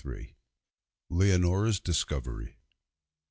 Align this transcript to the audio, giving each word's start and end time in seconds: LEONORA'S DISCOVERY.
LEONORA'S 1.11 1.79
DISCOVERY. 1.79 2.57